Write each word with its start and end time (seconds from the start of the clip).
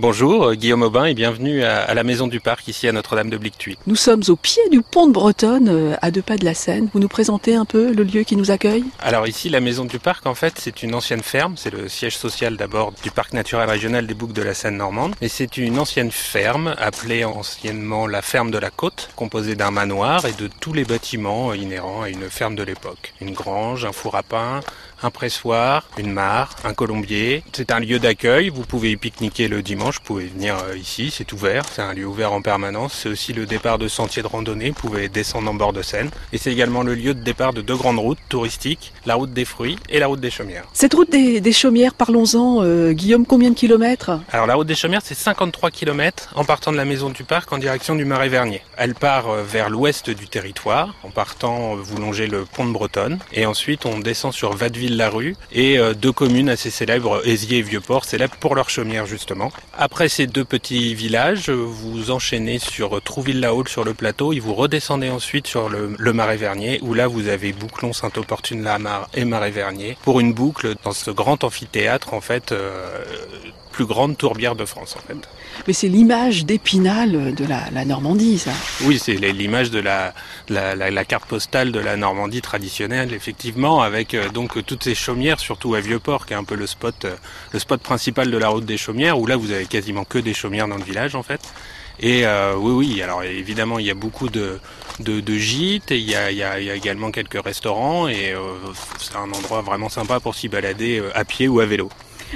Bonjour, 0.00 0.44
euh, 0.44 0.54
Guillaume 0.54 0.82
Aubin 0.82 1.06
et 1.06 1.14
bienvenue 1.14 1.64
à, 1.64 1.92
la 1.92 2.04
Maison 2.04 2.28
du 2.28 2.38
Parc 2.38 2.68
ici 2.68 2.86
à 2.86 2.92
Notre-Dame 2.92 3.30
de 3.30 3.36
Blictuy. 3.36 3.76
Nous 3.88 3.96
sommes 3.96 4.22
au 4.28 4.36
pied 4.36 4.62
du 4.70 4.80
pont 4.80 5.08
de 5.08 5.12
Bretonne, 5.12 5.68
euh, 5.68 5.96
à 6.02 6.12
deux 6.12 6.22
pas 6.22 6.36
de 6.36 6.44
la 6.44 6.54
Seine. 6.54 6.88
Vous 6.94 7.00
nous 7.00 7.08
présentez 7.08 7.56
un 7.56 7.64
peu 7.64 7.92
le 7.92 8.04
lieu 8.04 8.22
qui 8.22 8.36
nous 8.36 8.52
accueille? 8.52 8.84
Alors 9.00 9.26
ici, 9.26 9.48
la 9.48 9.58
Maison 9.58 9.86
du 9.86 9.98
Parc, 9.98 10.24
en 10.26 10.36
fait, 10.36 10.54
c'est 10.60 10.84
une 10.84 10.94
ancienne 10.94 11.24
ferme. 11.24 11.54
C'est 11.56 11.72
le 11.72 11.88
siège 11.88 12.16
social 12.16 12.56
d'abord 12.56 12.92
du 13.02 13.10
Parc 13.10 13.32
naturel 13.32 13.68
régional 13.68 14.06
des 14.06 14.14
Boucles 14.14 14.34
de 14.34 14.42
la 14.42 14.54
Seine 14.54 14.76
normande. 14.76 15.16
Et 15.20 15.26
c'est 15.26 15.56
une 15.56 15.80
ancienne 15.80 16.12
ferme 16.12 16.76
appelée 16.78 17.24
anciennement 17.24 18.06
la 18.06 18.22
ferme 18.22 18.52
de 18.52 18.58
la 18.58 18.70
côte, 18.70 19.10
composée 19.16 19.56
d'un 19.56 19.72
manoir 19.72 20.24
et 20.26 20.32
de 20.32 20.48
tous 20.60 20.74
les 20.74 20.84
bâtiments 20.84 21.54
inhérents 21.54 22.02
à 22.02 22.08
une 22.08 22.30
ferme 22.30 22.54
de 22.54 22.62
l'époque. 22.62 23.14
Une 23.20 23.32
grange, 23.32 23.84
un 23.84 23.90
four 23.90 24.14
à 24.14 24.22
pain, 24.22 24.60
un 25.02 25.10
pressoir, 25.10 25.88
une 25.98 26.12
mare, 26.12 26.54
un 26.62 26.72
colombier. 26.72 27.42
C'est 27.52 27.72
un 27.72 27.80
lieu 27.80 27.98
d'accueil. 27.98 28.48
Vous 28.48 28.62
pouvez 28.62 28.92
y 28.92 28.96
pique-niquer 28.96 29.48
le 29.48 29.60
dimanche 29.60 29.87
vous 29.96 30.02
pouvez 30.04 30.26
venir 30.26 30.56
euh, 30.56 30.76
ici, 30.76 31.10
c'est 31.10 31.32
ouvert, 31.32 31.64
c'est 31.70 31.82
un 31.82 31.94
lieu 31.94 32.06
ouvert 32.06 32.32
en 32.32 32.42
permanence. 32.42 32.94
C'est 33.02 33.08
aussi 33.08 33.32
le 33.32 33.46
départ 33.46 33.78
de 33.78 33.88
sentiers 33.88 34.22
de 34.22 34.26
randonnée, 34.26 34.70
vous 34.70 34.88
pouvez 34.88 35.08
descendre 35.08 35.50
en 35.50 35.54
bord 35.54 35.72
de 35.72 35.82
Seine. 35.82 36.10
Et 36.32 36.38
c'est 36.38 36.52
également 36.52 36.82
le 36.82 36.94
lieu 36.94 37.14
de 37.14 37.20
départ 37.20 37.52
de 37.52 37.62
deux 37.62 37.76
grandes 37.76 37.98
routes 37.98 38.18
touristiques, 38.28 38.92
la 39.06 39.14
route 39.14 39.32
des 39.32 39.44
fruits 39.44 39.78
et 39.88 39.98
la 39.98 40.06
route 40.06 40.20
des 40.20 40.30
chaumières. 40.30 40.64
Cette 40.72 40.94
route 40.94 41.10
des, 41.10 41.52
chaumières, 41.52 41.94
parlons-en, 41.94 42.62
euh, 42.62 42.92
Guillaume, 42.92 43.26
combien 43.26 43.50
de 43.50 43.54
kilomètres? 43.54 44.10
Alors 44.30 44.46
la 44.46 44.54
route 44.54 44.66
des 44.66 44.74
chaumières, 44.74 45.02
c'est 45.02 45.14
53 45.14 45.70
kilomètres 45.70 46.32
en 46.34 46.44
partant 46.44 46.72
de 46.72 46.76
la 46.76 46.84
maison 46.84 47.10
du 47.10 47.24
parc 47.24 47.52
en 47.52 47.58
direction 47.58 47.94
du 47.94 48.04
Marais 48.04 48.28
Vernier. 48.28 48.62
Elle 48.76 48.94
part 48.94 49.28
euh, 49.28 49.42
vers 49.42 49.70
l'ouest 49.70 50.10
du 50.10 50.28
territoire. 50.28 50.94
En 51.02 51.10
partant, 51.10 51.76
vous 51.76 51.96
longez 51.98 52.26
le 52.26 52.44
pont 52.44 52.66
de 52.66 52.72
Bretonne. 52.72 53.18
Et 53.32 53.46
ensuite, 53.46 53.86
on 53.86 53.98
descend 53.98 54.32
sur 54.32 54.54
Vadeville-la-Rue 54.54 55.36
et 55.52 55.78
deux 55.94 56.12
communes 56.12 56.48
assez 56.48 56.70
célèbres, 56.70 57.26
Aisier 57.26 57.58
et 57.58 57.62
Vieux-Port, 57.62 58.04
célèbres 58.04 58.36
pour 58.40 58.54
leurs 58.54 58.70
chaumières 58.70 59.06
justement. 59.06 59.50
Après 59.80 60.08
ces 60.08 60.26
deux 60.26 60.44
petits 60.44 60.92
villages, 60.92 61.50
vous 61.50 62.10
enchaînez 62.10 62.58
sur 62.58 63.00
Trouville-la-Haute 63.00 63.68
sur 63.68 63.84
le 63.84 63.94
plateau 63.94 64.32
et 64.32 64.40
vous 64.40 64.52
redescendez 64.52 65.08
ensuite 65.08 65.46
sur 65.46 65.68
le, 65.68 66.12
Marais 66.12 66.36
Vernier 66.36 66.80
où 66.82 66.94
là 66.94 67.06
vous 67.06 67.28
avez 67.28 67.52
Bouclon, 67.52 67.92
Saint-Opportune-la-Mar 67.92 69.08
et 69.14 69.24
Marais 69.24 69.52
Vernier 69.52 69.96
pour 70.02 70.18
une 70.18 70.32
boucle 70.32 70.74
dans 70.82 70.90
ce 70.90 71.12
grand 71.12 71.44
amphithéâtre 71.44 72.12
en 72.12 72.20
fait 72.20 72.50
euh, 72.50 73.04
plus 73.78 73.86
grande 73.86 74.18
tourbière 74.18 74.56
de 74.56 74.64
France 74.64 74.96
en 74.98 75.06
fait. 75.06 75.28
Mais 75.68 75.72
c'est 75.72 75.86
l'image 75.86 76.44
d'Épinal 76.44 77.32
de 77.32 77.44
la, 77.44 77.84
Normandie, 77.84 78.38
ça. 78.38 78.50
Oui, 78.82 78.98
c'est 78.98 79.14
l'image 79.14 79.70
de 79.70 79.78
la, 79.78 80.12
la, 80.48 81.04
carte 81.04 81.26
postale 81.26 81.70
de 81.70 81.78
la 81.78 81.96
Normandie 81.96 82.40
traditionnelle, 82.40 83.14
effectivement, 83.14 83.80
avec 83.80 84.14
euh, 84.14 84.30
donc 84.30 84.64
toutes 84.66 84.82
ces 84.82 84.96
chaumières, 84.96 85.38
surtout 85.38 85.76
à 85.76 85.80
Vieux-Port, 85.80 86.26
qui 86.26 86.32
est 86.32 86.36
un 86.36 86.42
peu 86.42 86.56
le 86.56 86.66
spot, 86.66 87.04
euh, 87.04 87.14
le 87.52 87.60
spot 87.60 87.80
principal 87.80 88.32
de 88.32 88.36
la 88.36 88.48
route 88.48 88.64
des 88.64 88.76
chaumières, 88.76 89.16
où 89.20 89.26
là 89.26 89.36
vous 89.36 89.52
avez 89.52 89.66
quasiment 89.68 90.04
que 90.04 90.18
des 90.18 90.34
chaumières 90.34 90.68
dans 90.68 90.76
le 90.76 90.84
village 90.84 91.14
en 91.14 91.22
fait. 91.22 91.40
Et 92.00 92.26
euh, 92.26 92.54
oui, 92.56 92.72
oui, 92.72 93.02
alors 93.02 93.24
évidemment, 93.24 93.80
il 93.80 93.86
y 93.86 93.90
a 93.90 93.94
beaucoup 93.94 94.28
de, 94.28 94.60
de, 95.00 95.36
gîtes, 95.36 95.90
et 95.90 95.98
il 95.98 96.08
y, 96.08 96.14
a, 96.14 96.30
il, 96.30 96.36
y 96.36 96.42
a, 96.44 96.74
également 96.74 97.10
quelques 97.10 97.42
restaurants, 97.42 98.06
et 98.06 98.34
c'est 99.00 99.16
un 99.16 99.32
endroit 99.32 99.62
vraiment 99.62 99.88
sympa 99.88 100.20
pour 100.20 100.36
s'y 100.36 100.48
balader 100.48 101.02
à 101.16 101.24
pied 101.24 101.48
ou 101.48 101.58
à 101.58 101.66
vélo. 101.66 101.90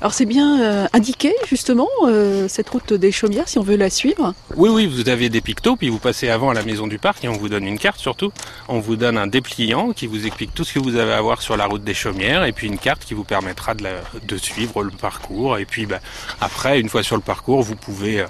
Alors 0.00 0.12
c'est 0.12 0.26
bien 0.26 0.60
euh, 0.60 0.86
indiqué 0.92 1.34
justement 1.46 1.88
euh, 2.04 2.46
cette 2.48 2.68
route 2.68 2.92
des 2.92 3.10
Chaumières 3.10 3.48
si 3.48 3.58
on 3.58 3.62
veut 3.62 3.76
la 3.76 3.90
suivre 3.90 4.34
Oui 4.56 4.68
oui 4.68 4.86
vous 4.86 5.08
avez 5.08 5.28
des 5.28 5.40
pictos 5.40 5.76
puis 5.76 5.88
vous 5.88 5.98
passez 5.98 6.28
avant 6.28 6.50
à 6.50 6.54
la 6.54 6.62
maison 6.62 6.86
du 6.86 6.98
parc 6.98 7.24
et 7.24 7.28
on 7.28 7.32
vous 7.32 7.48
donne 7.48 7.66
une 7.66 7.78
carte 7.78 7.98
surtout. 7.98 8.32
On 8.68 8.80
vous 8.80 8.96
donne 8.96 9.16
un 9.16 9.26
dépliant 9.26 9.92
qui 9.92 10.06
vous 10.06 10.26
explique 10.26 10.54
tout 10.54 10.64
ce 10.64 10.74
que 10.74 10.78
vous 10.78 10.96
avez 10.96 11.12
à 11.12 11.20
voir 11.20 11.42
sur 11.42 11.56
la 11.56 11.66
route 11.66 11.82
des 11.82 11.94
Chaumières 11.94 12.44
et 12.44 12.52
puis 12.52 12.66
une 12.66 12.78
carte 12.78 13.04
qui 13.04 13.14
vous 13.14 13.24
permettra 13.24 13.74
de, 13.74 14.36
suivre 14.36 14.82
le 14.82 14.90
parcours 14.90 15.58
et 15.58 15.64
puis 15.64 15.86
bah, 15.86 16.00
après 16.40 16.80
une 16.80 16.88
fois 16.88 17.02
sur 17.02 17.16
le 17.16 17.22
parcours 17.22 17.62
vous 17.62 17.76
pouvez... 17.76 18.20
Euh, 18.20 18.26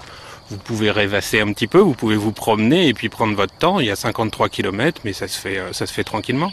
vous 0.51 0.57
pouvez 0.57 0.89
rêvasser 0.89 1.41
un 1.41 1.53
petit 1.53 1.67
peu, 1.67 1.77
vous 1.77 1.93
pouvez 1.93 2.15
vous 2.15 2.31
promener 2.31 2.87
et 2.87 2.95
puis 2.95 3.07
prendre 3.07 3.35
votre 3.35 3.53
temps. 3.53 3.79
Il 3.79 3.85
y 3.85 3.91
a 3.91 3.95
53 3.95 4.49
km, 4.49 5.01
mais 5.05 5.13
ça 5.13 5.27
se 5.27 5.39
fait, 5.39 5.61
ça 5.73 5.85
se 5.85 5.93
fait 5.93 6.03
tranquillement. 6.03 6.51